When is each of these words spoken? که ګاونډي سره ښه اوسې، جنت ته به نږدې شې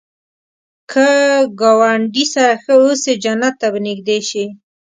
که 0.91 1.07
ګاونډي 1.59 2.25
سره 2.33 2.53
ښه 2.63 2.73
اوسې، 2.83 3.13
جنت 3.23 3.55
ته 3.61 3.67
به 3.73 3.79
نږدې 3.87 4.17
شې 4.29 4.45